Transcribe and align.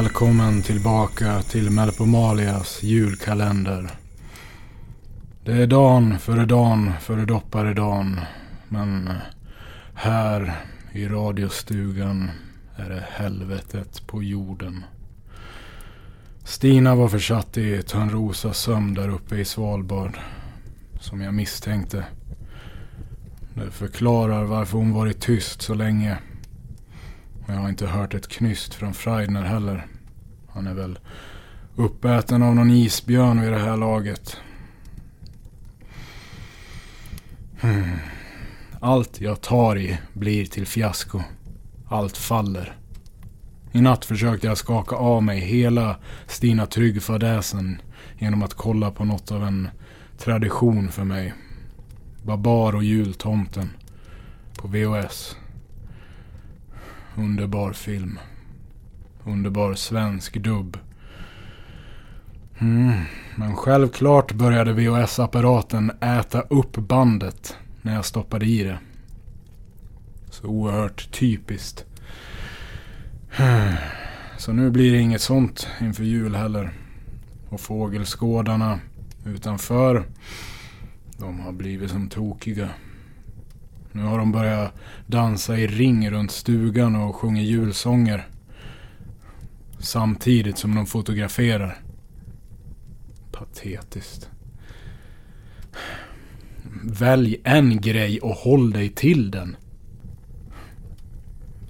Välkommen 0.00 0.62
tillbaka 0.62 1.42
till 1.42 1.70
Melpomalias 1.70 2.82
julkalender. 2.82 3.90
Det 5.44 5.52
är 5.52 5.66
dan 5.66 6.18
före 6.18 6.46
dan 6.46 6.92
före 7.00 7.24
dopparedan. 7.24 8.20
Men 8.68 9.10
här 9.94 10.56
i 10.92 11.08
radiostugan 11.08 12.30
är 12.76 12.90
det 12.90 13.04
helvetet 13.10 14.06
på 14.06 14.22
jorden. 14.22 14.84
Stina 16.44 16.94
var 16.94 17.08
försatt 17.08 17.56
i 17.56 17.82
Törnrosa 17.82 18.52
sömn 18.52 18.94
där 18.94 19.08
uppe 19.08 19.36
i 19.36 19.44
Svalbard. 19.44 20.18
Som 21.00 21.20
jag 21.20 21.34
misstänkte. 21.34 22.04
Det 23.54 23.70
förklarar 23.70 24.44
varför 24.44 24.78
hon 24.78 24.92
varit 24.92 25.20
tyst 25.20 25.62
så 25.62 25.74
länge. 25.74 26.18
Men 27.50 27.56
jag 27.56 27.62
har 27.62 27.70
inte 27.70 27.86
hört 27.86 28.14
ett 28.14 28.28
knyst 28.28 28.74
från 28.74 28.94
Freidner 28.94 29.42
heller. 29.42 29.86
Han 30.48 30.66
är 30.66 30.74
väl 30.74 30.98
uppäten 31.76 32.42
av 32.42 32.54
någon 32.54 32.70
isbjörn 32.70 33.40
vid 33.40 33.52
det 33.52 33.58
här 33.58 33.76
laget. 33.76 34.36
Hmm. 37.60 37.96
Allt 38.80 39.20
jag 39.20 39.40
tar 39.40 39.78
i 39.78 39.98
blir 40.12 40.44
till 40.44 40.66
fiasko. 40.66 41.22
Allt 41.88 42.16
faller. 42.16 42.76
I 43.72 43.80
natt 43.80 44.04
försökte 44.04 44.46
jag 44.46 44.58
skaka 44.58 44.96
av 44.96 45.22
mig 45.22 45.40
hela 45.40 45.96
Stina 46.26 46.66
Trygg-fadäsen 46.66 47.82
genom 48.18 48.42
att 48.42 48.54
kolla 48.54 48.90
på 48.90 49.04
något 49.04 49.30
av 49.32 49.44
en 49.44 49.68
tradition 50.18 50.88
för 50.88 51.04
mig. 51.04 51.34
Babar 52.22 52.74
och 52.74 52.84
jultomten. 52.84 53.70
På 54.56 54.68
VHS. 54.68 55.36
Underbar 57.20 57.72
film. 57.72 58.18
Underbar 59.24 59.74
svensk 59.74 60.36
dubb. 60.36 60.78
Mm, 62.58 62.92
men 63.36 63.56
självklart 63.56 64.32
började 64.32 64.72
VHS-apparaten 64.72 65.90
äta 66.00 66.40
upp 66.40 66.76
bandet 66.76 67.56
när 67.82 67.94
jag 67.94 68.04
stoppade 68.04 68.46
i 68.46 68.64
det. 68.64 68.78
Så 70.30 70.46
oerhört 70.46 71.12
typiskt. 71.12 71.84
Så 74.38 74.52
nu 74.52 74.70
blir 74.70 74.92
det 74.92 74.98
inget 74.98 75.22
sånt 75.22 75.68
inför 75.80 76.04
jul 76.04 76.34
heller. 76.34 76.72
Och 77.48 77.60
fågelskådarna 77.60 78.80
utanför, 79.24 80.04
de 81.18 81.40
har 81.40 81.52
blivit 81.52 81.90
som 81.90 82.08
tokiga. 82.08 82.68
Nu 83.92 84.02
har 84.02 84.18
de 84.18 84.32
börjat 84.32 84.74
dansa 85.06 85.58
i 85.58 85.66
ring 85.66 86.10
runt 86.10 86.30
stugan 86.30 86.96
och 86.96 87.16
sjunger 87.16 87.42
julsånger. 87.42 88.28
Samtidigt 89.78 90.58
som 90.58 90.74
de 90.74 90.86
fotograferar. 90.86 91.78
Patetiskt. 93.32 94.30
Välj 96.84 97.40
en 97.44 97.80
grej 97.80 98.20
och 98.20 98.34
håll 98.34 98.70
dig 98.70 98.88
till 98.88 99.30
den. 99.30 99.56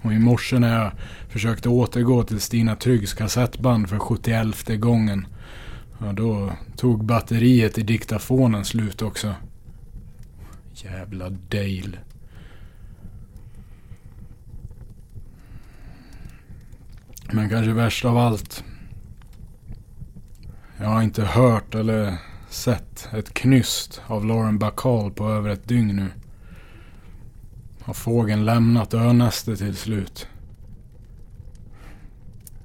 Och 0.02 0.12
i 0.12 0.18
morse 0.18 0.58
när 0.58 0.78
jag 0.78 0.92
försökte 1.28 1.68
återgå 1.68 2.22
till 2.22 2.40
Stina 2.40 2.76
Tryggs 2.76 3.14
kassettband 3.14 3.88
för 3.88 3.98
71 3.98 4.80
gången. 4.80 5.26
Ja, 5.98 6.12
då 6.12 6.52
tog 6.76 7.04
batteriet 7.04 7.78
i 7.78 7.82
diktafonen 7.82 8.64
slut 8.64 9.02
också. 9.02 9.34
Jävla 10.74 11.30
Dale. 11.30 11.98
Men 17.32 17.48
kanske 17.48 17.72
värst 17.72 18.04
av 18.04 18.18
allt. 18.18 18.64
Jag 20.76 20.86
har 20.86 21.02
inte 21.02 21.24
hört 21.24 21.74
eller 21.74 22.16
sett 22.48 23.08
ett 23.12 23.34
knyst 23.34 24.02
av 24.06 24.26
Lauren 24.26 24.58
Bacall 24.58 25.10
på 25.10 25.30
över 25.30 25.50
ett 25.50 25.68
dygn 25.68 25.96
nu. 25.96 26.08
Har 27.80 27.94
fågeln 27.94 28.44
lämnat 28.44 28.94
önästet 28.94 29.58
till 29.58 29.76
slut? 29.76 30.28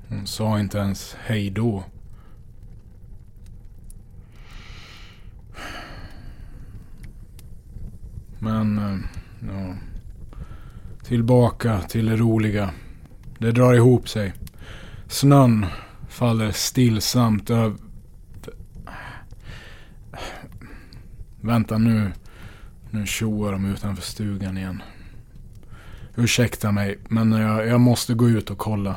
Hon 0.09 0.27
sa 0.27 0.59
inte 0.59 0.77
ens 0.77 1.15
hej 1.19 1.49
då. 1.49 1.83
Men, 8.39 8.77
eh, 8.77 8.99
ja. 9.47 9.75
Tillbaka 11.03 11.81
till 11.81 12.05
det 12.05 12.15
roliga. 12.15 12.69
Det 13.39 13.51
drar 13.51 13.73
ihop 13.73 14.09
sig. 14.09 14.33
Snön 15.07 15.65
faller 16.09 16.51
stillsamt 16.51 17.49
över... 17.49 17.77
Vänta 21.41 21.77
nu. 21.77 22.11
Nu 22.91 23.05
tjoar 23.05 23.51
de 23.51 23.65
utanför 23.65 24.03
stugan 24.03 24.57
igen. 24.57 24.81
Ursäkta 26.15 26.71
mig, 26.71 26.99
men 27.09 27.31
jag, 27.31 27.67
jag 27.67 27.79
måste 27.79 28.13
gå 28.13 28.29
ut 28.29 28.49
och 28.49 28.57
kolla. 28.57 28.95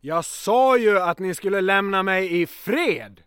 Jag 0.00 0.24
sa 0.24 0.78
ju 0.78 0.98
att 0.98 1.18
ni 1.18 1.34
skulle 1.34 1.60
lämna 1.60 2.02
mig 2.02 2.42
i 2.42 2.46
fred! 2.46 3.22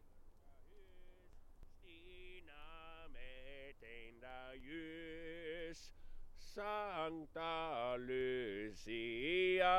Sankta 7.11 7.97
Lucia 7.97 9.69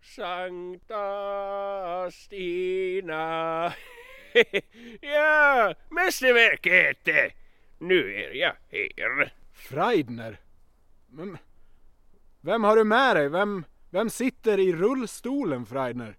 Sankta 0.00 1.00
Stina 2.10 3.72
Ja, 5.00 5.74
mästerverket! 5.90 7.08
Nu 7.78 8.14
är 8.14 8.34
jag 8.34 8.54
här. 8.70 9.32
Freidner? 9.52 10.36
Men, 11.06 11.38
vem 12.40 12.64
har 12.64 12.76
du 12.76 12.84
med 12.84 13.16
dig? 13.16 13.28
Vem, 13.28 13.64
vem 13.90 14.10
sitter 14.10 14.60
i 14.60 14.72
rullstolen, 14.72 15.66
Freidner? 15.66 16.16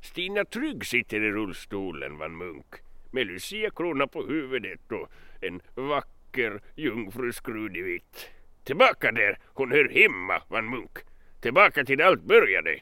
Stina 0.00 0.44
Trygg 0.44 0.86
sitter 0.86 1.16
i 1.16 1.30
rullstolen, 1.30 2.18
Van 2.18 2.36
Munk. 2.36 2.74
Med 3.10 3.26
Lucia-krona 3.26 4.06
på 4.06 4.26
huvudet 4.26 4.92
och 4.92 5.08
en 5.40 5.60
vacker 5.74 6.60
jungfruskrud 6.76 7.76
i 7.76 7.82
vitt. 7.82 8.30
Tillbaka 8.68 9.12
där 9.12 9.38
hon 9.44 9.72
hör 9.72 9.88
hemma, 9.88 10.42
Van 10.48 10.70
Munk. 10.70 10.98
Tillbaka 11.40 11.84
till 11.84 11.98
där 11.98 12.04
allt 12.04 12.22
började. 12.22 12.80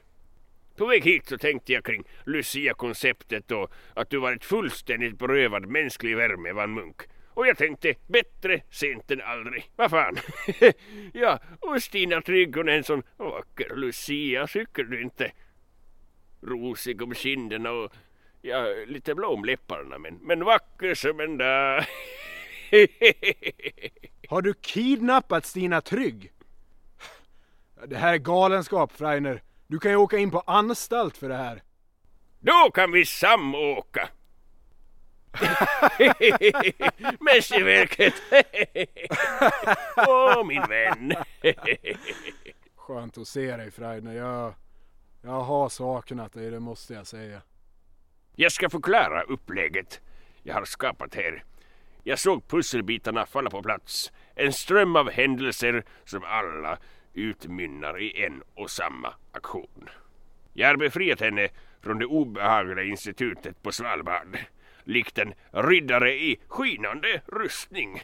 På 0.77 0.87
väg 0.87 1.05
hit 1.05 1.29
så 1.29 1.39
tänkte 1.39 1.73
jag 1.73 1.85
kring 1.85 2.05
Lucia-konceptet 2.25 3.51
och 3.51 3.73
att 3.95 4.11
du 4.11 4.19
varit 4.19 4.45
fullständigt 4.45 5.19
berövad 5.19 5.66
mänsklig 5.66 6.16
värme, 6.16 6.53
Van 6.53 6.75
Munk. 6.75 7.03
Och 7.34 7.47
jag 7.47 7.59
tänkte, 7.59 7.95
bättre 8.07 8.63
sent 8.71 9.10
än 9.10 9.21
aldrig. 9.21 9.71
Vad 9.77 9.91
fan? 9.91 10.16
ja, 11.13 11.39
och 11.60 11.83
Stina 11.83 12.22
Trygg 12.22 12.57
hon 12.57 12.69
är 12.69 12.77
en 12.77 12.84
sån 12.84 13.03
vacker 13.16 13.77
Lucia, 13.77 14.47
tycker 14.47 14.83
du 14.83 15.03
inte? 15.03 15.33
Rosig 16.43 17.03
om 17.03 17.15
kinderna 17.15 17.71
och 17.71 17.93
ja, 18.43 18.66
lite 18.87 19.15
blå 19.15 19.28
om 19.28 19.45
läpparna 19.45 19.99
men, 19.99 20.19
men 20.22 20.45
vacker 20.45 20.95
som 20.95 21.21
en 21.21 21.39
dag. 21.39 21.84
Har 24.28 24.42
du 24.42 24.54
kidnappat 24.54 25.47
Stina 25.47 25.80
Trygg? 25.80 26.33
Det 27.86 27.97
här 27.97 28.13
är 28.15 28.18
galenskap, 28.18 28.92
Freiner. 28.92 29.42
Du 29.66 29.78
kan 29.78 29.91
ju 29.91 29.97
åka 29.97 30.18
in 30.18 30.30
på 30.30 30.41
anstalt 30.41 31.16
för 31.16 31.28
det 31.28 31.36
här. 31.36 31.63
Då 32.41 32.71
kan 32.74 32.92
vi 32.92 33.07
samåka. 33.07 34.09
Mästerverket. 37.21 38.15
Åh 40.09 40.45
min 40.47 40.62
vän. 40.69 41.15
Skönt 42.77 43.19
att 43.19 43.28
se 43.28 43.57
dig 43.57 43.71
Freidner. 43.71 44.12
Jag, 44.12 44.54
jag 45.22 45.41
har 45.41 45.69
saknat 45.69 46.33
dig, 46.33 46.51
det 46.51 46.60
måste 46.60 46.95
jag 46.95 47.07
säga. 47.07 47.42
Jag 48.34 48.53
ska 48.53 48.71
förklara 48.71 49.22
upplägget 49.22 50.01
jag 50.47 50.54
har 50.54 50.65
skapat 50.65 51.15
här. 51.15 51.45
Jag 52.09 52.19
såg 52.19 52.49
pusselbitarna 52.49 53.27
falla 53.27 53.51
på 53.51 53.63
plats. 53.63 54.13
En 54.35 54.53
ström 54.53 54.97
av 54.97 55.11
händelser 55.11 55.85
som 56.05 56.25
alla 56.25 56.79
utmynnar 57.15 58.01
i 58.03 58.25
en 58.25 58.43
och 58.55 58.71
samma 58.71 59.15
aktion. 59.33 59.89
Jag 60.53 60.69
har 60.69 60.77
befriat 60.77 61.21
henne 61.21 61.49
från 61.83 61.99
det 61.99 62.07
obehagliga 62.07 62.85
institutet 62.85 63.63
på 63.63 63.73
Svalbard, 63.73 64.39
likt 64.85 65.19
en 65.19 65.35
riddare 65.51 66.13
i 66.13 66.41
skinande 66.49 67.21
rustning. 67.27 68.03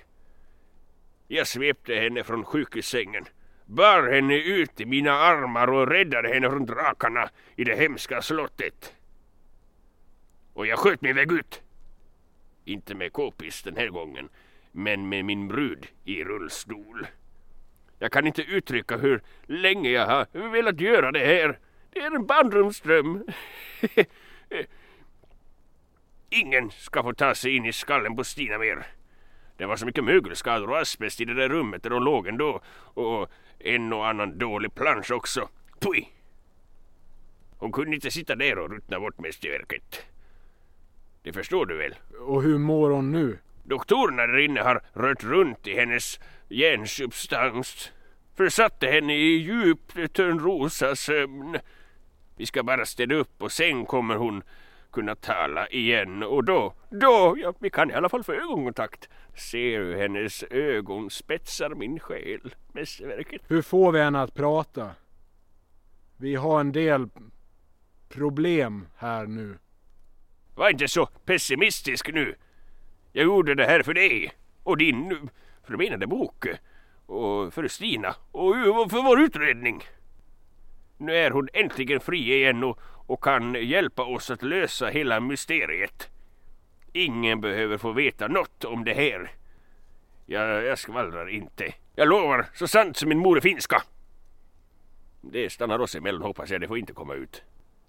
Jag 1.28 1.46
svepte 1.46 1.94
henne 1.94 2.24
från 2.24 2.44
sjukhussängen, 2.44 3.24
bar 3.66 4.12
henne 4.12 4.36
ut 4.36 4.80
i 4.80 4.86
mina 4.86 5.12
armar 5.12 5.70
och 5.70 5.88
räddade 5.88 6.28
henne 6.28 6.50
från 6.50 6.66
drakarna 6.66 7.30
i 7.56 7.64
det 7.64 7.76
hemska 7.76 8.22
slottet. 8.22 8.94
Och 10.52 10.66
jag 10.66 10.78
sköt 10.78 11.02
min 11.02 11.16
väg 11.16 11.32
ut. 11.32 11.62
Inte 12.64 12.94
med 12.94 13.12
k-pist 13.12 13.64
den 13.64 13.76
här 13.76 13.88
gången, 13.88 14.28
men 14.72 15.08
med 15.08 15.24
min 15.24 15.48
brud 15.48 15.86
i 16.04 16.24
rullstol. 16.24 17.06
Jag 17.98 18.12
kan 18.12 18.26
inte 18.26 18.42
uttrycka 18.42 18.96
hur 18.96 19.22
länge 19.46 19.90
jag 19.90 20.06
har 20.06 20.50
velat 20.50 20.80
göra 20.80 21.12
det 21.12 21.26
här. 21.26 21.58
Det 21.90 22.00
är 22.00 22.16
en 22.16 22.26
barndomsdröm. 22.26 23.24
Ingen 26.30 26.70
ska 26.70 27.02
få 27.02 27.12
ta 27.12 27.34
sig 27.34 27.56
in 27.56 27.66
i 27.66 27.72
skallen 27.72 28.16
på 28.16 28.24
Stina 28.24 28.58
mer. 28.58 28.86
Det 29.56 29.66
var 29.66 29.76
så 29.76 29.86
mycket 29.86 30.04
mögelskador 30.04 30.70
och 30.70 30.78
asbest 30.78 31.20
i 31.20 31.24
det 31.24 31.34
där 31.34 31.48
rummet 31.48 31.82
där 31.82 31.90
hon 31.90 32.04
låg 32.04 32.26
ändå. 32.26 32.60
Och 32.94 33.30
en 33.58 33.92
och 33.92 34.08
annan 34.08 34.38
dålig 34.38 34.74
plansch 34.74 35.10
också. 35.10 35.48
Tui! 35.78 36.08
Hon 37.58 37.72
kunde 37.72 37.94
inte 37.94 38.10
sitta 38.10 38.34
där 38.34 38.58
och 38.58 38.70
ruttna 38.70 39.00
bort 39.00 39.18
mästerverket. 39.18 40.06
Det 41.22 41.32
förstår 41.32 41.66
du 41.66 41.76
väl? 41.76 41.94
Och 42.20 42.42
hur 42.42 42.58
mår 42.58 42.90
hon 42.90 43.12
nu? 43.12 43.38
Doktorerna 43.64 44.26
där 44.26 44.38
inne 44.38 44.60
har 44.60 44.82
rört 44.92 45.24
runt 45.24 45.66
i 45.66 45.74
hennes 45.74 46.20
hjärnsubstans. 46.48 47.92
Försatte 48.34 48.86
henne 48.86 49.14
i 49.14 49.36
djup 49.36 50.14
törnrosa 50.14 50.96
sömn. 50.96 51.58
Vi 52.36 52.46
ska 52.46 52.62
bara 52.62 52.86
städa 52.86 53.14
upp 53.14 53.42
och 53.42 53.52
sen 53.52 53.86
kommer 53.86 54.16
hon 54.16 54.42
kunna 54.92 55.14
tala 55.14 55.68
igen 55.68 56.22
och 56.22 56.44
då, 56.44 56.74
då, 56.90 57.36
ja, 57.38 57.54
vi 57.58 57.70
kan 57.70 57.90
i 57.90 57.94
alla 57.94 58.08
fall 58.08 58.24
få 58.24 58.32
ögonkontakt. 58.32 59.08
Ser 59.34 59.78
hur 59.78 59.96
hennes 59.96 60.42
ögon 60.42 61.10
spetsar 61.10 61.70
min 61.70 61.98
själ, 61.98 62.54
mästerverket. 62.72 63.42
Hur 63.48 63.62
får 63.62 63.92
vi 63.92 64.00
henne 64.00 64.22
att 64.22 64.34
prata? 64.34 64.90
Vi 66.16 66.34
har 66.34 66.60
en 66.60 66.72
del 66.72 67.08
problem 68.08 68.86
här 68.96 69.26
nu. 69.26 69.58
Var 70.54 70.70
inte 70.70 70.88
så 70.88 71.06
pessimistisk 71.06 72.12
nu. 72.12 72.34
Jag 73.12 73.24
gjorde 73.24 73.54
det 73.54 73.66
här 73.66 73.82
för 73.82 73.94
dig 73.94 74.32
och 74.62 74.76
din 74.76 75.30
förmenade 75.66 76.06
bok 76.06 76.46
och 77.06 77.54
för 77.54 77.68
Stina 77.68 78.14
och 78.32 78.54
för 78.90 79.02
vår 79.02 79.20
utredning. 79.20 79.82
Nu 80.96 81.16
är 81.16 81.30
hon 81.30 81.48
äntligen 81.52 82.00
fri 82.00 82.34
igen 82.34 82.64
och, 82.64 82.78
och 83.06 83.24
kan 83.24 83.54
hjälpa 83.54 84.04
oss 84.04 84.30
att 84.30 84.42
lösa 84.42 84.86
hela 84.86 85.20
mysteriet. 85.20 86.08
Ingen 86.92 87.40
behöver 87.40 87.78
få 87.78 87.92
veta 87.92 88.28
något 88.28 88.64
om 88.64 88.84
det 88.84 88.94
här. 88.94 89.30
Jag, 90.26 90.64
jag 90.64 90.78
skvallrar 90.78 91.28
inte. 91.28 91.74
Jag 91.94 92.08
lovar, 92.08 92.46
så 92.54 92.68
sant 92.68 92.96
som 92.96 93.08
min 93.08 93.18
mor 93.18 93.36
är 93.36 93.40
finska. 93.40 93.82
Det 95.20 95.50
stannar 95.50 95.78
oss 95.78 95.94
emellan 95.94 96.22
hoppas 96.22 96.50
jag, 96.50 96.60
det 96.60 96.68
får 96.68 96.78
inte 96.78 96.92
komma 96.92 97.14
ut. 97.14 97.42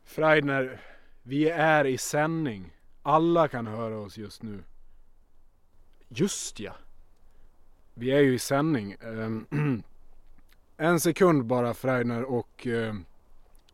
Freidner, 0.05 0.79
vi 1.23 1.49
är 1.49 1.85
i 1.85 1.97
sändning. 1.97 2.77
Alla 3.01 3.47
kan 3.47 3.67
höra 3.67 3.99
oss 3.99 4.17
just 4.17 4.43
nu. 4.43 4.63
Just 6.07 6.59
ja. 6.59 6.75
Vi 7.93 8.11
är 8.11 8.19
ju 8.19 8.33
i 8.33 8.39
sändning. 8.39 8.95
Ehm, 9.01 9.45
en 10.77 10.99
sekund 10.99 11.45
bara 11.45 11.73
Freidner 11.73 12.23
och 12.23 12.67
ehm, 12.67 13.05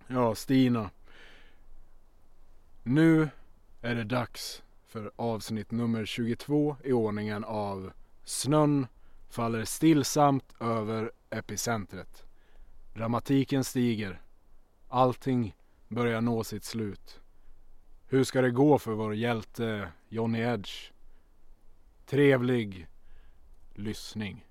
ja, 0.07 0.35
Stina. 0.35 0.89
Nu 2.83 3.29
är 3.81 3.95
det 3.95 4.03
dags 4.03 4.63
för 4.87 5.11
avsnitt 5.15 5.71
nummer 5.71 6.05
22 6.05 6.75
i 6.83 6.91
ordningen 6.91 7.43
av 7.43 7.91
Snön 8.23 8.87
faller 9.29 9.65
stillsamt 9.65 10.55
över 10.59 11.11
epicentret. 11.29 12.25
Dramatiken 12.93 13.63
stiger. 13.63 14.21
Allting 14.87 15.55
börjar 15.87 16.21
nå 16.21 16.43
sitt 16.43 16.63
slut. 16.63 17.19
Hur 18.11 18.23
ska 18.23 18.41
det 18.41 18.51
gå 18.51 18.79
för 18.79 18.91
vår 18.91 19.15
hjälte 19.15 19.87
Johnny 20.07 20.39
Edge? 20.39 20.91
Trevlig 22.05 22.87
lyssning. 23.73 24.45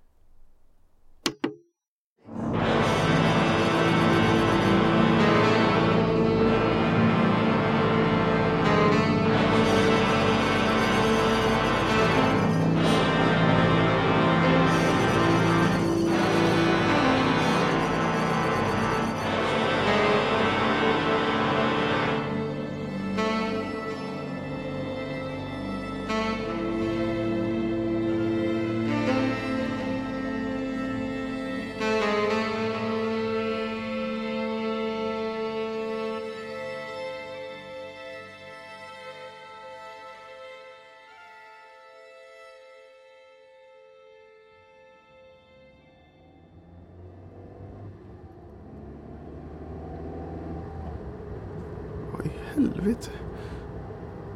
Helvete? 52.59 53.11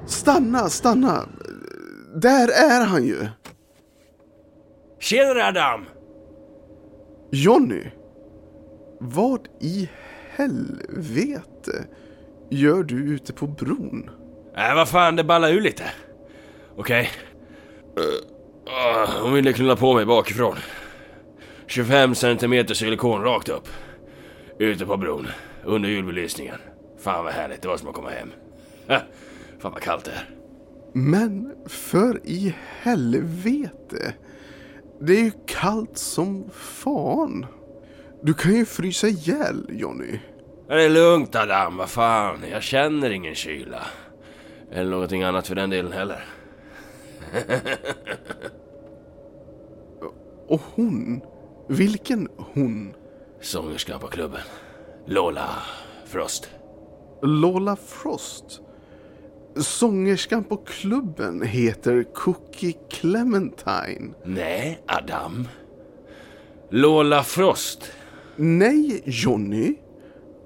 Stanna, 0.07 0.69
stanna! 0.69 1.29
Där 2.15 2.49
är 2.49 2.87
han 2.87 3.05
ju! 3.05 3.27
Tjenare 5.01 5.47
Adam! 5.47 5.85
Jonny! 7.31 7.85
Vad 9.01 9.49
i 9.61 9.91
helvete 10.31 11.87
gör 12.51 12.83
du 12.83 13.15
ute 13.15 13.33
på 13.33 13.47
bron? 13.47 14.11
Nej, 14.57 14.75
vad 14.75 14.89
fan, 14.89 15.17
det 15.17 15.25
ballar 15.25 15.53
ur 15.53 15.61
lite. 15.61 15.85
Okej. 16.77 17.11
Uh, 17.99 19.23
hon 19.23 19.33
ville 19.33 19.53
knulla 19.53 19.77
på 19.77 19.95
mig 19.95 20.07
bakifrån. 20.07 20.57
25 21.67 22.15
centimeter 22.15 22.75
silikon 22.75 23.23
rakt 23.23 23.49
upp. 23.49 23.69
Ute 24.59 24.87
på 24.87 24.97
bron. 24.97 25.27
Under 25.65 25.89
julbelysningen. 25.89 26.59
Fan 27.03 27.25
vad 27.25 27.33
härligt, 27.33 27.63
det 27.63 27.69
var 27.69 27.77
som 27.77 27.89
att 27.89 27.95
komma 27.95 28.11
hem. 28.11 28.33
Fan 29.59 29.73
vad 29.73 29.81
kallt 29.83 30.05
det 30.05 30.11
är. 30.11 30.31
Men 30.93 31.55
för 31.67 32.21
i 32.25 32.55
helvete! 32.81 34.15
Det 35.01 35.13
är 35.13 35.21
ju 35.25 35.33
kallt 35.47 35.99
som 35.99 36.51
fan. 36.53 37.47
Du 38.23 38.35
kan 38.35 38.55
ju 38.55 38.65
frysa 38.65 39.07
ihjäl, 39.09 39.67
Jonny. 39.71 40.19
Ja, 40.69 40.75
Det 40.75 40.83
är 40.85 40.91
lugnt 40.91 41.35
Adam, 41.35 41.77
vad 41.77 41.89
fan. 41.91 42.39
Jag 42.51 42.63
känner 42.63 43.11
ingen 43.11 43.35
kyla. 43.35 43.87
Eller 44.73 44.91
någonting 44.91 45.23
annat 45.23 45.47
för 45.47 45.55
den 45.55 45.71
delen 45.71 45.93
heller. 45.93 46.25
Och 50.49 50.61
hon? 50.75 51.21
Vilken 51.69 52.29
hon? 52.37 52.95
Sångerskan 53.41 54.01
på 54.01 54.07
klubben. 54.07 54.41
Lola 55.07 55.49
Frost. 56.07 56.51
Lola 57.25 57.77
Frost. 57.77 58.61
Sångerskan 59.57 60.45
på 60.45 60.57
klubben 60.57 61.43
heter 61.43 62.05
Cookie 62.15 62.75
Clementine. 62.91 64.15
Nej, 64.25 64.83
Adam. 64.87 65.49
Lola 66.71 67.23
Frost. 67.23 67.93
Nej, 68.37 69.03
Jonny. 69.05 69.75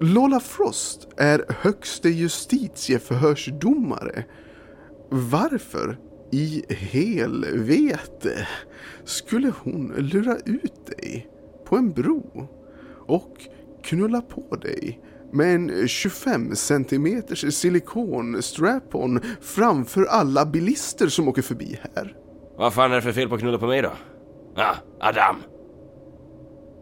Lola 0.00 0.40
Frost 0.40 1.08
är 1.16 1.44
högste 1.48 2.08
justitieförhörsdomare. 2.08 4.24
Varför 5.08 5.98
i 6.32 6.64
helvete 6.68 8.48
skulle 9.04 9.52
hon 9.62 9.94
lura 9.98 10.36
ut 10.36 10.86
dig 10.86 11.28
på 11.64 11.76
en 11.76 11.92
bro 11.92 12.48
och 13.06 13.32
knulla 13.82 14.20
på 14.20 14.56
dig 14.56 15.00
med 15.36 15.54
en 15.54 15.88
25 15.88 16.56
centimeters 16.56 17.54
silikon 17.54 18.42
strap-on 18.42 19.20
framför 19.40 20.04
alla 20.04 20.46
bilister 20.46 21.08
som 21.08 21.28
åker 21.28 21.42
förbi 21.42 21.80
här? 21.94 22.16
Vad 22.56 22.74
fan 22.74 22.90
är 22.90 22.96
det 22.96 23.02
för 23.02 23.12
fel 23.12 23.28
på 23.28 23.34
att 23.34 23.40
knulla 23.40 23.58
på 23.58 23.66
mig 23.66 23.82
då? 23.82 23.92
Ja, 24.54 24.74
Adam. 25.00 25.36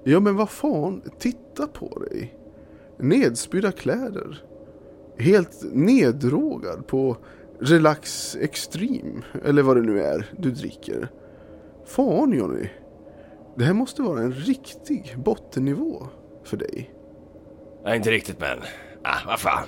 Ja 0.04 0.20
men 0.20 0.36
vad 0.36 0.50
fan, 0.50 1.02
titta 1.18 1.66
på 1.66 1.98
dig. 1.98 2.34
Nedspydda 2.98 3.72
kläder. 3.72 4.44
Helt 5.18 5.64
neddrogad 5.72 6.86
på 6.86 7.16
Relax 7.60 8.36
Extreme, 8.40 9.22
eller 9.44 9.62
vad 9.62 9.76
det 9.76 9.82
nu 9.82 10.02
är 10.02 10.30
du 10.38 10.50
dricker. 10.50 11.08
Fan 11.86 12.32
Johnny. 12.32 12.68
Det 13.56 13.64
här 13.64 13.74
måste 13.74 14.02
vara 14.02 14.20
en 14.20 14.32
riktig 14.32 15.14
bottennivå 15.24 16.08
för 16.44 16.56
dig. 16.56 16.94
Nej, 17.84 17.96
inte 17.96 18.10
riktigt 18.10 18.40
men... 18.40 18.58
Ah, 19.02 19.18
vad 19.26 19.40
fan. 19.40 19.66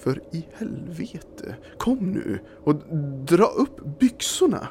För 0.00 0.20
i 0.32 0.48
helvete, 0.54 1.56
kom 1.78 1.98
nu 1.98 2.38
och 2.64 2.74
dra 3.24 3.44
upp 3.44 3.98
byxorna. 4.00 4.68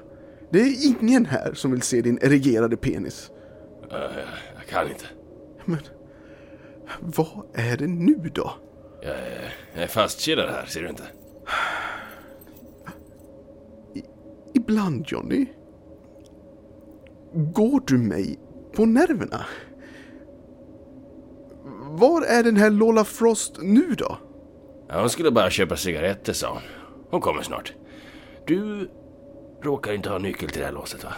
Det 0.50 0.60
är 0.60 0.88
ingen 1.02 1.26
här 1.26 1.54
som 1.54 1.72
vill 1.72 1.82
se 1.82 2.02
din 2.02 2.20
erigerade 2.22 2.78
penis. 2.78 3.32
Uh, 3.92 3.98
jag 4.56 4.66
kan 4.70 4.88
inte. 4.88 5.06
Men 5.66 5.80
vad 7.00 7.46
är 7.54 7.78
det 7.78 7.88
nu 7.88 8.32
då? 8.34 8.52
Jag 9.02 9.16
är, 9.16 9.54
jag 9.74 9.84
är 9.84 9.88
fastkedjad 9.88 10.50
här, 10.50 10.66
ser 10.66 10.82
du 10.82 10.90
inte? 10.90 11.04
Ibland 14.54 15.06
Johnny 15.08 15.46
går 17.34 17.84
du 17.88 17.98
mig 17.98 18.40
på 18.76 18.86
nerverna. 18.86 19.46
Var 21.96 22.22
är 22.22 22.44
den 22.44 22.58
här 22.58 22.70
Lola 22.70 23.04
Frost 23.04 23.58
nu 23.62 23.96
då? 23.98 24.18
Ja, 24.90 25.00
hon 25.00 25.10
skulle 25.10 25.32
bara 25.32 25.50
köpa 25.50 25.76
cigaretter, 25.76 26.34
sa 26.34 26.50
hon. 26.50 26.62
Hon 27.10 27.22
kommer 27.22 27.42
snart. 27.42 27.74
Du 28.48 28.90
råkar 29.64 29.94
inte 29.94 30.10
ha 30.10 30.18
nyckel 30.18 30.50
till 30.50 30.60
det 30.60 30.66
här 30.66 30.74
låset, 30.74 31.04
va? 31.04 31.14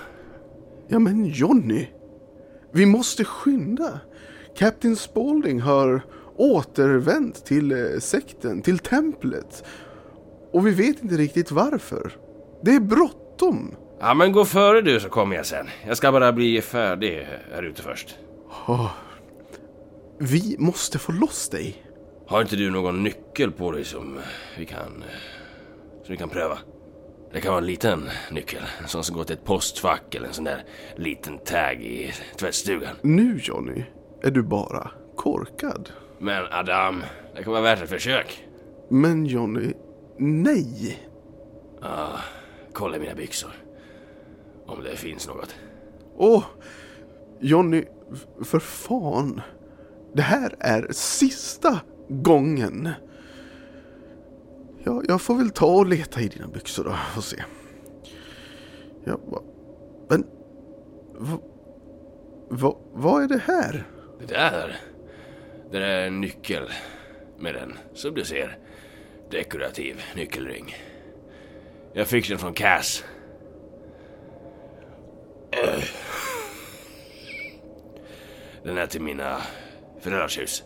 Ja, 0.87 0.99
men 0.99 1.25
Johnny. 1.25 1.87
Vi 2.73 2.85
måste 2.85 3.25
skynda. 3.25 3.99
Captain 4.57 4.95
Spaulding 4.95 5.61
har 5.61 6.01
återvänt 6.35 7.45
till 7.45 7.71
eh, 7.71 7.99
sekten, 7.99 8.61
till 8.61 8.79
templet. 8.79 9.63
Och 10.53 10.67
vi 10.67 10.71
vet 10.71 11.03
inte 11.03 11.15
riktigt 11.15 11.51
varför. 11.51 12.11
Det 12.63 12.75
är 12.75 12.79
bråttom. 12.79 13.75
Ja, 13.99 14.13
men 14.13 14.31
gå 14.31 14.45
före 14.45 14.81
du 14.81 14.99
så 14.99 15.09
kommer 15.09 15.35
jag 15.35 15.45
sen. 15.45 15.67
Jag 15.87 15.97
ska 15.97 16.11
bara 16.11 16.33
bli 16.33 16.61
färdig 16.61 17.27
här 17.53 17.63
ute 17.63 17.81
först. 17.81 18.17
Oh. 18.67 18.91
Vi 20.17 20.55
måste 20.59 20.99
få 20.99 21.11
loss 21.11 21.49
dig. 21.49 21.85
Har 22.27 22.41
inte 22.41 22.55
du 22.55 22.71
någon 22.71 23.03
nyckel 23.03 23.51
på 23.51 23.71
dig 23.71 23.85
som 23.85 24.19
vi 24.57 24.65
kan, 24.65 25.03
som 26.03 26.11
vi 26.11 26.17
kan 26.17 26.29
pröva? 26.29 26.57
Det 27.33 27.41
kan 27.41 27.51
vara 27.51 27.61
en 27.61 27.67
liten 27.67 28.09
nyckel, 28.31 28.61
en 28.81 28.87
sån 28.87 29.03
som 29.03 29.15
går 29.15 29.23
till 29.23 29.35
ett 29.35 29.43
postfack 29.43 30.15
eller 30.15 30.27
en 30.27 30.33
sån 30.33 30.43
där 30.43 30.63
liten 30.95 31.37
tag 31.37 31.83
i 31.83 32.13
tvättstugan. 32.35 32.95
Nu 33.01 33.39
Johnny, 33.43 33.83
är 34.21 34.31
du 34.31 34.43
bara 34.43 34.91
korkad. 35.15 35.89
Men 36.19 36.43
Adam, 36.51 37.03
det 37.35 37.43
kan 37.43 37.53
vara 37.53 37.63
värt 37.63 37.81
ett 37.81 37.89
försök. 37.89 38.47
Men 38.89 39.25
Johnny, 39.25 39.73
nej. 40.17 40.99
Ja, 41.81 42.19
kolla 42.73 42.97
mina 42.99 43.15
byxor. 43.15 43.51
Om 44.65 44.83
det 44.83 44.95
finns 44.95 45.27
något. 45.27 45.55
Åh, 46.17 46.43
Johnny, 47.39 47.83
för 48.43 48.59
fan. 48.59 49.41
Det 50.15 50.21
här 50.21 50.55
är 50.59 50.87
sista 50.91 51.79
gången. 52.09 52.89
Ja, 54.83 55.01
jag 55.07 55.21
får 55.21 55.35
väl 55.35 55.49
ta 55.49 55.65
och 55.65 55.85
leta 55.85 56.21
i 56.21 56.27
dina 56.27 56.47
byxor 56.47 56.83
då 56.83 56.95
och 57.17 57.23
se. 57.23 57.43
Ja, 59.03 59.19
va, 59.25 59.41
men... 60.09 60.25
Vad 61.13 61.39
va, 62.49 62.77
va 62.93 63.23
är 63.23 63.27
det 63.27 63.41
här? 63.45 63.87
Det 64.19 64.25
där, 64.25 64.75
det 65.71 65.79
där 65.79 65.87
är 65.87 66.07
en 66.07 66.21
nyckel 66.21 66.69
med 67.39 67.55
den, 67.55 67.73
som 67.93 68.13
du 68.13 68.23
ser, 68.23 68.57
dekorativ 69.31 70.01
nyckelring. 70.15 70.75
Jag 71.93 72.07
fick 72.07 72.29
den 72.29 72.37
från 72.37 72.53
Cass. 72.53 73.03
Äh. 75.51 75.83
Den 78.63 78.77
är 78.77 78.87
till 78.87 79.01
mina 79.01 79.41
hus. 80.11 80.63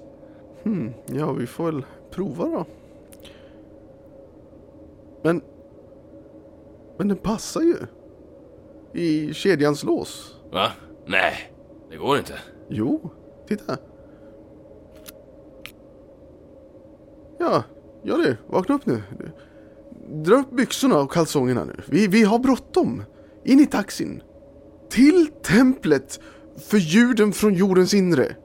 Hmm, 0.63 0.93
ja, 1.05 1.31
vi 1.31 1.47
får 1.47 1.65
väl 1.65 1.85
prova 2.11 2.45
då. 2.45 2.65
Men... 5.23 5.41
Men 6.97 7.07
den 7.07 7.17
passar 7.17 7.61
ju. 7.61 7.77
I 8.93 9.33
kedjans 9.33 9.83
lås. 9.83 10.35
Va? 10.51 10.71
Nej, 11.05 11.51
det 11.89 11.97
går 11.97 12.17
inte. 12.17 12.33
Jo, 12.69 13.09
titta. 13.47 13.77
Ja, 17.39 17.63
gör 18.03 18.17
det. 18.17 18.37
Vakna 18.47 18.75
upp 18.75 18.85
nu. 18.85 19.01
Dra 20.09 20.35
upp 20.35 20.51
byxorna 20.51 20.99
och 20.99 21.11
kalsongerna 21.11 21.63
nu. 21.65 21.75
Vi, 21.85 22.07
vi 22.07 22.23
har 22.23 22.39
bråttom. 22.39 23.03
In 23.43 23.59
i 23.59 23.65
taxin. 23.65 24.23
Till 24.89 25.27
templet 25.27 26.19
för 26.57 26.77
ljuden 26.77 27.31
från 27.31 27.53
jordens 27.53 27.93
inre. 27.93 28.35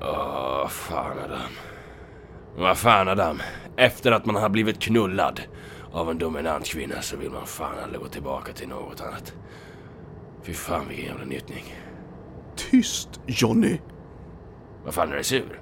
Åh, 0.00 0.68
fan 0.68 1.18
Adam. 1.18 1.52
Vad 2.56 2.61
fan 2.74 3.08
Adam. 3.08 3.38
Efter 3.76 4.12
att 4.12 4.26
man 4.26 4.36
har 4.36 4.48
blivit 4.48 4.80
knullad 4.80 5.40
av 5.92 6.10
en 6.10 6.18
dominant 6.18 6.66
kvinna 6.66 7.02
så 7.02 7.16
vill 7.16 7.30
man 7.30 7.46
fan 7.46 7.78
aldrig 7.84 8.00
gå 8.00 8.08
tillbaka 8.08 8.52
till 8.52 8.68
något 8.68 9.00
annat. 9.00 9.34
Fy 10.42 10.52
fan 10.52 10.88
vilken 10.88 11.06
jävla 11.06 11.24
njutning. 11.24 11.64
Tyst 12.56 13.20
Johnny. 13.26 13.78
Vad 14.84 14.94
fan 14.94 15.12
är 15.12 15.16
du 15.16 15.24
sur? 15.24 15.60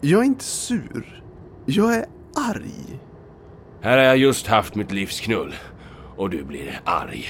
Jag 0.00 0.20
är 0.20 0.24
inte 0.24 0.44
sur. 0.44 1.22
Jag 1.66 1.94
är 1.94 2.06
arg. 2.36 3.00
Här 3.80 3.98
har 3.98 4.04
jag 4.04 4.16
just 4.16 4.46
haft 4.46 4.74
mitt 4.74 4.92
livs 4.92 5.20
knull. 5.20 5.54
Och 6.16 6.30
du 6.30 6.44
blir 6.44 6.80
arg. 6.84 7.26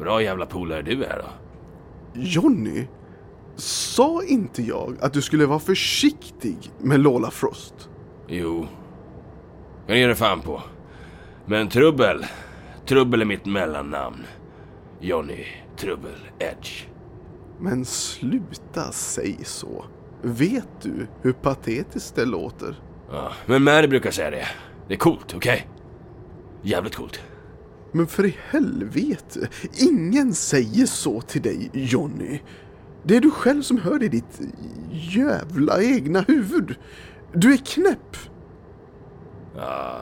Bra 0.00 0.22
jävla 0.22 0.46
polare 0.46 0.82
du 0.82 1.04
är 1.04 1.18
då. 1.18 1.28
Johnny, 2.20 2.86
sa 3.56 4.22
inte 4.22 4.62
jag 4.62 4.96
att 5.00 5.12
du 5.12 5.22
skulle 5.22 5.46
vara 5.46 5.58
försiktig 5.58 6.70
med 6.78 7.00
Lola 7.00 7.30
Frost? 7.30 7.88
Jo. 8.28 8.66
Jag 9.86 9.98
ger 9.98 10.08
det 10.08 10.14
fan 10.14 10.40
på. 10.40 10.62
Men 11.46 11.68
Trubbel. 11.68 12.26
Trubbel 12.86 13.20
är 13.20 13.24
mitt 13.24 13.46
mellannamn. 13.46 14.22
Johnny 15.00 15.46
Trubbel 15.76 16.28
Edge. 16.38 16.86
Men 17.60 17.84
sluta 17.84 18.92
säg 18.92 19.38
så. 19.44 19.84
Vet 20.22 20.82
du 20.82 21.06
hur 21.22 21.32
patetiskt 21.32 22.14
det 22.14 22.24
låter? 22.24 22.80
Ja, 23.10 23.32
men 23.46 23.62
Mary 23.62 23.86
brukar 23.86 24.10
säga 24.10 24.30
det. 24.30 24.46
Det 24.88 24.94
är 24.94 24.98
coolt, 24.98 25.34
okej? 25.34 25.66
Okay? 25.68 26.70
Jävligt 26.70 26.94
coolt. 26.94 27.20
Men 27.92 28.06
för 28.06 28.26
i 28.26 28.36
helvete, 28.50 29.48
ingen 29.80 30.34
säger 30.34 30.86
så 30.86 31.20
till 31.20 31.42
dig, 31.42 31.70
Johnny. 31.72 32.40
Det 33.06 33.16
är 33.16 33.20
du 33.20 33.30
själv 33.30 33.62
som 33.62 33.78
hör 33.78 33.98
det 33.98 34.04
i 34.04 34.08
ditt 34.08 34.40
jävla 34.90 35.82
egna 35.82 36.20
huvud. 36.20 36.76
Du 37.32 37.52
är 37.52 37.56
knäpp. 37.56 38.16
Ja, 39.56 40.00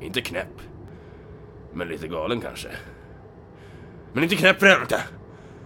inte 0.00 0.20
knäpp. 0.20 0.60
Men 1.72 1.88
lite 1.88 2.08
galen 2.08 2.40
kanske. 2.40 2.68
Men 4.12 4.22
inte 4.22 4.36
knäpp 4.36 4.58
för 4.60 4.66
helvete! 4.66 5.02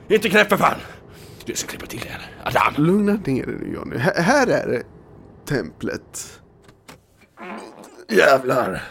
Inte 0.08 0.28
knäpp 0.28 0.48
för 0.48 0.56
fan! 0.56 0.78
Du 1.44 1.54
ska 1.54 1.68
klippa 1.68 1.86
till 1.86 2.00
det 2.00 2.08
här. 2.08 2.30
Adam! 2.44 2.84
Lugna 2.84 3.12
ner 3.12 3.46
dig 3.46 3.56
nu 3.60 3.72
Johnny. 3.74 3.96
H 3.96 4.10
här 4.14 4.46
är 4.46 4.68
det 4.68 4.82
templet. 5.46 6.40
Jävlar! 8.08 8.82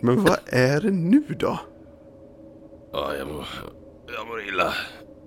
Men 0.00 0.24
vad 0.24 0.38
är 0.46 0.80
det 0.80 0.90
nu 0.90 1.24
då? 1.38 1.60
Ja, 2.92 3.14
jag 3.14 3.28
mår, 3.28 3.46
jag 4.16 4.26
mår 4.26 4.42
illa. 4.42 4.74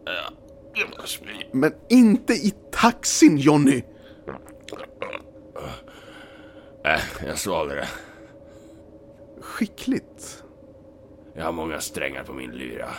Jag, 0.05 0.89
mår 0.89 1.05
spy. 1.05 1.45
Men 1.51 1.73
inte 1.89 2.33
i 2.33 2.53
taxin 2.71 3.37
Johnny! 3.37 3.83
Äh, 6.85 6.99
jag 7.27 7.37
svalde 7.37 7.75
det. 7.75 7.87
Skickligt. 9.41 10.43
Jag 11.35 11.45
har 11.45 11.51
många 11.51 11.79
strängar 11.79 12.23
på 12.23 12.33
min 12.33 12.51
lyra. 12.51 12.89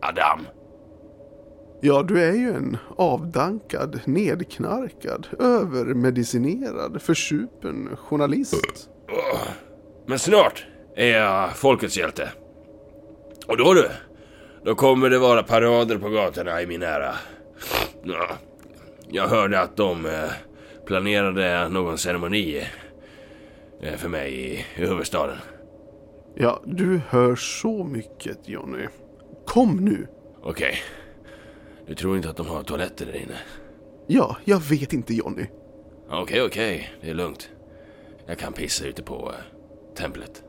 Adam! 0.00 0.46
Ja, 1.80 2.02
du 2.02 2.22
är 2.22 2.32
ju 2.32 2.52
en 2.52 2.76
avdankad, 2.96 4.00
nedknarkad, 4.04 5.26
övermedicinerad, 5.38 7.02
försupen 7.02 7.96
journalist. 7.96 8.88
Men 10.06 10.18
snart 10.18 10.66
är 10.96 11.18
jag 11.18 11.56
folkets 11.56 11.96
hjälte. 11.96 12.32
Och 13.46 13.56
då 13.56 13.74
du, 13.74 13.90
då 14.64 14.74
kommer 14.74 15.10
det 15.10 15.18
vara 15.18 15.42
parader 15.42 15.98
på 15.98 16.08
gatorna 16.08 16.62
i 16.62 16.66
min 16.66 16.82
ära. 16.82 17.14
Ja, 18.04 18.28
jag 19.08 19.28
hörde 19.28 19.60
att 19.60 19.76
de 19.76 20.06
eh, 20.06 20.30
planerade 20.86 21.68
någon 21.68 21.98
ceremoni 21.98 22.66
eh, 23.82 23.94
för 23.96 24.08
mig 24.08 24.52
i, 24.52 24.66
huvudstaden. 24.74 25.36
Ja, 26.34 26.62
du 26.64 27.00
hör 27.08 27.36
så 27.36 27.84
mycket 27.84 28.48
Johnny. 28.48 28.86
Kom 29.46 29.76
nu! 29.76 30.06
Okej, 36.10 36.42
okej. 36.42 36.92
Det 37.00 37.10
är 37.10 37.14
lugnt. 37.14 37.50
Jag 38.26 38.38
kan 38.38 38.52
pissa 38.52 38.86
ute 38.86 39.02
på 39.02 39.32
eh, 39.32 39.96
templet. 39.96 40.42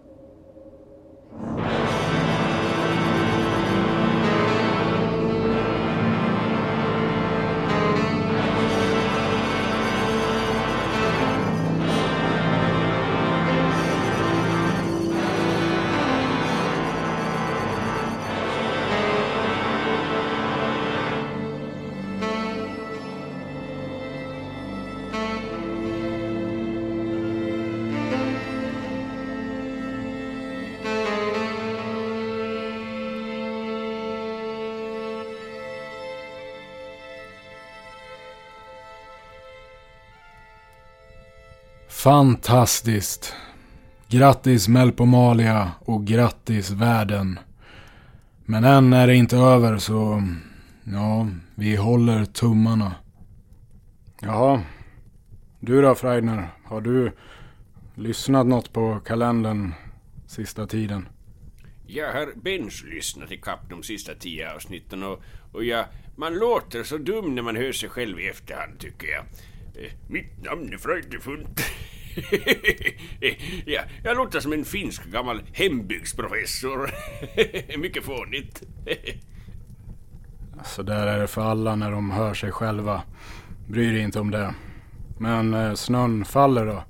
Fantastiskt. 42.03 43.35
Grattis 44.07 44.67
Melpomalia 44.67 45.71
och 45.79 46.05
grattis 46.05 46.71
världen. 46.71 47.39
Men 48.45 48.63
än 48.63 48.93
är 48.93 49.07
det 49.07 49.15
inte 49.15 49.37
över 49.37 49.77
så... 49.77 50.27
Ja, 50.83 51.27
vi 51.55 51.75
håller 51.75 52.25
tummarna. 52.25 52.95
Jaha. 54.21 54.61
Du 55.59 55.81
då 55.81 55.95
Freidner? 55.95 56.47
Har 56.65 56.81
du 56.81 57.11
lyssnat 57.95 58.47
något 58.47 58.73
på 58.73 58.99
kalendern 58.99 59.73
sista 60.27 60.67
tiden? 60.67 61.07
Jag 61.87 62.13
har 62.13 62.33
Bench 62.35 62.85
lyssnat 62.85 63.31
ikapp 63.31 63.69
de 63.69 63.83
sista 63.83 64.15
tio 64.15 64.53
avsnitten 64.53 65.03
och, 65.03 65.21
och 65.51 65.63
jag, 65.63 65.85
man 66.15 66.35
låter 66.35 66.83
så 66.83 66.97
dum 66.97 67.35
när 67.35 67.41
man 67.41 67.55
hör 67.55 67.71
sig 67.71 67.89
själv 67.89 68.19
i 68.19 68.27
efterhand 68.27 68.79
tycker 68.79 69.07
jag. 69.07 69.25
Eh, 69.75 69.91
Mitt 70.07 70.43
namn 70.43 70.73
är 70.73 70.77
Freidner 70.77 71.19
ja, 73.65 73.81
jag 74.03 74.17
låter 74.17 74.39
som 74.39 74.53
en 74.53 74.65
finsk 74.65 75.05
gammal 75.05 75.41
hembygdsprofessor. 75.53 76.91
Mycket 77.77 78.03
fånigt. 78.03 78.63
Så 80.63 80.83
där 80.83 81.07
är 81.07 81.19
det 81.19 81.27
för 81.27 81.41
alla 81.41 81.75
när 81.75 81.91
de 81.91 82.11
hör 82.11 82.33
sig 82.33 82.51
själva. 82.51 83.01
Bryr 83.67 83.93
dig 83.93 84.01
inte 84.01 84.19
om 84.19 84.31
det. 84.31 84.53
Men 85.19 85.53
eh, 85.53 85.73
snön 85.73 86.25
faller 86.25 86.65
då. 86.65 86.83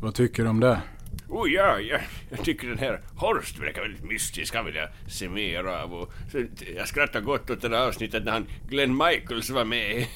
Vad 0.00 0.14
tycker 0.14 0.42
du 0.42 0.48
om 0.48 0.60
det? 0.60 0.80
Oh 1.28 1.52
ja, 1.52 1.80
ja, 1.80 1.98
jag 2.30 2.44
tycker 2.44 2.68
den 2.68 2.78
här 2.78 3.00
Horst 3.16 3.58
verkar 3.58 3.82
väldigt 3.82 4.04
mystisk. 4.04 4.54
Han 4.54 4.64
vill 4.64 4.74
jag 4.74 4.88
se 5.08 5.28
mer 5.28 5.64
av. 5.64 5.94
Och 5.94 6.12
så, 6.32 6.44
jag 6.76 6.88
skrattar 6.88 7.20
gott 7.20 7.50
åt 7.50 7.60
det 7.60 7.68
där 7.68 7.86
avsnittet 7.88 8.24
när 8.24 8.32
han 8.32 8.46
Glenn 8.68 8.96
Michaels 8.96 9.50
var 9.50 9.64
med. 9.64 10.06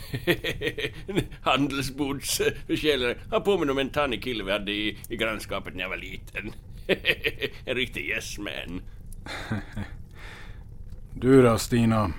Handelsbordsförsäljare. 1.42 3.16
Han 3.30 3.42
påminner 3.42 3.72
om 3.72 3.78
en 3.78 3.90
tannig 3.90 4.22
kille 4.22 4.44
vi 4.44 4.52
hade 4.52 4.72
i, 4.72 4.98
i 5.08 5.16
grannskapet 5.16 5.74
när 5.74 5.82
jag 5.82 5.88
var 5.88 5.96
liten. 5.96 6.52
en 7.64 7.74
riktig 7.74 8.06
yes 8.06 8.38
man. 8.38 8.82
Du 11.16 11.42
då 11.42 11.58
Stina? 11.58 12.12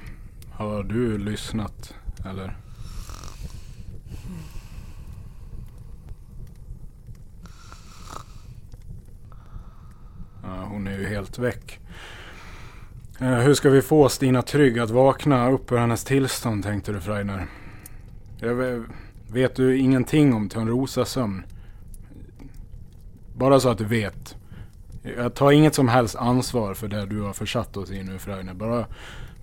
Har 0.52 0.84
du 0.84 1.18
lyssnat? 1.18 1.96
Eller? 2.26 2.56
Ja, 10.44 10.66
hon 11.38 11.46
väck. 11.46 11.80
Eh, 13.20 13.38
hur 13.38 13.54
ska 13.54 13.70
vi 13.70 13.82
få 13.82 14.10
Stina 14.10 14.42
Trygg 14.42 14.80
att 14.80 14.90
vakna 14.90 15.52
upp 15.52 15.72
ur 15.72 15.78
hennes 15.78 16.04
tillstånd 16.04 16.64
tänkte 16.64 16.92
du 16.92 17.00
Freiner? 17.00 17.48
Jag 18.40 18.86
vet 19.32 19.56
du 19.56 19.78
ingenting 19.78 20.34
om 20.34 20.50
Törnrosas 20.50 21.10
sömn? 21.10 21.44
Bara 23.36 23.60
så 23.60 23.70
att 23.70 23.78
du 23.78 23.86
vet. 23.86 24.36
Jag 25.18 25.36
tar 25.36 25.52
inget 25.52 25.76
som 25.76 25.88
helst 25.88 26.16
ansvar 26.16 26.74
för 26.74 26.88
det 26.88 27.06
du 27.06 27.22
har 27.22 27.34
försatt 27.34 27.78
oss 27.78 27.92
i 27.92 28.04
nu 28.04 28.20
Freiner. 28.20 28.54
Bara, 28.54 28.86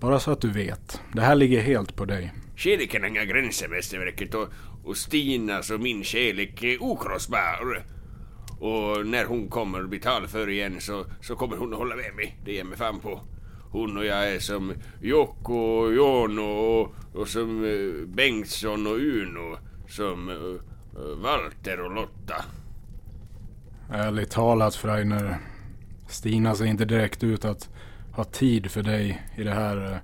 bara 0.01 0.21
så 0.21 0.31
att 0.31 0.41
du 0.41 0.51
vet. 0.51 1.01
Det 1.13 1.21
här 1.21 1.35
ligger 1.35 1.61
helt 1.61 1.97
på 1.97 2.05
dig. 2.05 2.33
Kärleken 2.57 3.03
har 3.03 3.09
inga 3.09 3.25
gränser 3.25 3.69
mästerverket 3.69 4.35
och, 4.35 4.49
och 4.85 4.97
Stinas 4.97 5.71
och 5.71 5.81
min 5.81 6.05
kärlek 6.05 6.63
är 6.63 6.83
okrossbar. 6.83 7.83
Och 8.63 9.07
när 9.07 9.25
hon 9.25 9.49
kommer 9.49 9.83
bli 9.83 10.01
talför 10.01 10.51
igen 10.51 10.81
så, 10.81 11.05
så 11.21 11.37
kommer 11.37 11.57
hon 11.57 11.73
att 11.73 11.79
hålla 11.79 11.97
med 11.97 12.15
mig. 12.15 12.37
Det 12.45 12.53
ger 12.53 12.65
mig 12.65 12.79
fan 12.79 13.01
på. 13.01 13.21
Hon 13.71 13.97
och 13.97 14.05
jag 14.05 14.35
är 14.35 14.39
som 14.39 14.73
Jocko 15.01 15.55
och 15.55 15.95
Jono 15.95 16.43
och, 16.43 16.95
och 17.15 17.29
som 17.29 17.65
eh, 17.65 18.07
Bengtsson 18.07 18.87
och 18.87 18.97
Uno. 18.97 19.59
Som 19.89 20.29
eh, 20.29 21.23
Walter 21.23 21.81
och 21.81 21.95
Lotta. 21.95 22.45
Ärligt 23.91 24.31
talat 24.31 24.75
Freiner. 24.75 25.39
Stina 26.09 26.55
ser 26.55 26.65
inte 26.65 26.85
direkt 26.85 27.25
ut 27.25 27.45
att 27.45 27.69
ha 28.13 28.25
tid 28.25 28.71
för 28.71 28.83
dig 28.83 29.23
i 29.37 29.43
det 29.43 29.55
här 29.55 29.93
eh, 29.93 29.99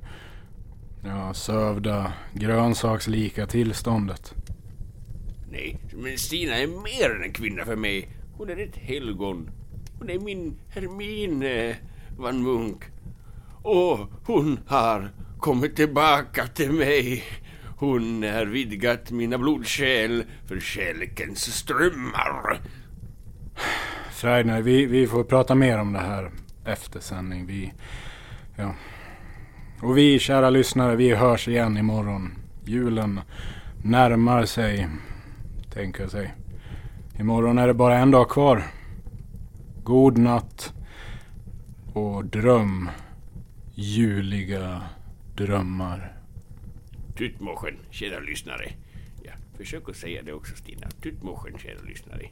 ja, 1.04 1.34
sövda, 1.34 2.12
grönsakslika 2.32 3.46
tillståndet. 3.46 4.34
Nej, 5.50 5.78
men 5.92 6.18
Stina 6.18 6.56
är 6.56 6.66
mer 6.66 7.16
än 7.16 7.22
en 7.22 7.32
kvinna 7.32 7.64
för 7.64 7.76
mig. 7.76 8.17
Hon 8.38 8.50
är 8.50 8.56
ett 8.56 8.76
helgon. 8.76 9.50
Hon 9.98 10.10
är 10.10 10.18
min 10.18 10.58
Hermine 10.68 11.76
van 12.18 12.42
Munk. 12.42 12.84
Och 13.62 13.98
hon 14.24 14.60
har 14.66 15.10
kommit 15.38 15.76
tillbaka 15.76 16.46
till 16.46 16.72
mig. 16.72 17.24
Hon 17.76 18.22
har 18.22 18.46
vidgat 18.46 19.10
mina 19.10 19.38
blodkärl 19.38 20.22
för 20.46 20.60
kärlekens 20.60 21.54
strömmar. 21.54 22.60
Freidner, 24.12 24.62
vi, 24.62 24.86
vi 24.86 25.06
får 25.06 25.24
prata 25.24 25.54
mer 25.54 25.78
om 25.78 25.92
det 25.92 25.98
här 25.98 26.30
efter 26.64 27.00
sändning. 27.00 27.46
Vi, 27.46 27.72
ja. 28.56 28.74
Och 29.82 29.98
vi, 29.98 30.18
kära 30.18 30.50
lyssnare, 30.50 30.96
vi 30.96 31.14
hörs 31.14 31.48
igen 31.48 31.76
imorgon. 31.76 32.32
Julen 32.64 33.20
närmar 33.82 34.44
sig, 34.44 34.88
tänker 35.70 36.08
sig. 36.08 36.34
Imorgon 37.20 37.58
är 37.58 37.66
det 37.66 37.74
bara 37.74 37.98
en 37.98 38.10
dag 38.10 38.28
kvar. 38.28 38.64
God 39.84 40.18
natt 40.18 40.74
och 41.94 42.24
dröm 42.24 42.88
juliga 43.74 44.82
drömmar. 45.36 46.12
Tutmochen, 47.16 47.74
kära 47.90 48.20
lyssnare. 48.20 48.72
Ja, 49.22 49.32
försök 49.56 49.88
att 49.88 49.96
säga 49.96 50.22
det 50.22 50.32
också 50.32 50.56
Stina. 50.56 50.88
Tutmochen, 51.02 51.58
kära 51.58 51.80
lyssnare. 51.88 52.26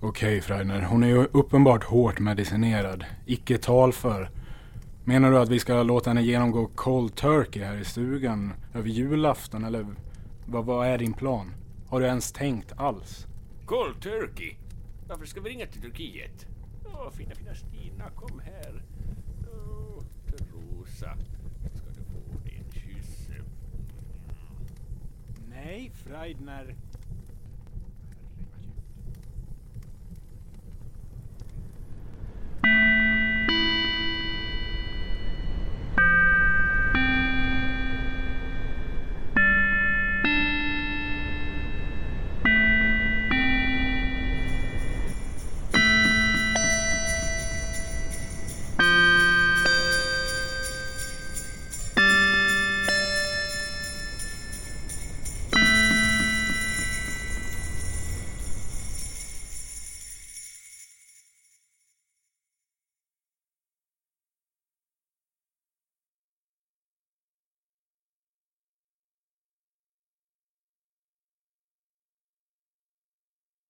Okej 0.00 0.40
Freiner, 0.40 0.82
hon 0.82 1.02
är 1.02 1.08
ju 1.08 1.26
uppenbart 1.32 1.84
hårt 1.84 2.20
medicinerad. 2.20 3.04
Icke 3.26 3.58
talför. 3.58 4.30
Menar 5.04 5.30
du 5.30 5.38
att 5.38 5.48
vi 5.48 5.58
ska 5.58 5.82
låta 5.82 6.10
henne 6.10 6.22
genomgå 6.22 6.66
cold 6.66 7.14
turkey 7.14 7.62
här 7.62 7.76
i 7.76 7.84
stugan 7.84 8.52
över 8.74 8.88
julafton 8.88 9.64
eller 9.64 9.86
vad, 10.46 10.64
vad 10.64 10.86
är 10.86 10.98
din 10.98 11.12
plan? 11.12 11.54
Har 11.92 12.00
du 12.00 12.06
ens 12.06 12.32
tänkt 12.32 12.72
alls? 12.76 13.26
Cold 13.66 14.02
Turkey. 14.02 14.54
Varför 15.08 15.26
ska 15.26 15.40
vi 15.40 15.50
ringa 15.50 15.66
till 15.66 15.80
Turkiet? 15.82 16.46
Åh, 16.84 17.10
fina, 17.10 17.34
fina 17.34 17.54
Stina, 17.54 18.10
kom 18.10 18.40
här. 18.40 18.82
Åh, 19.52 20.02
Rosa. 20.26 21.16
Ska 21.74 21.86
du 21.88 22.04
få 22.04 22.38
dig 22.44 22.62
en 22.66 22.72
kyss? 22.72 23.28
Nej, 25.48 25.90
Freidner. 25.94 26.76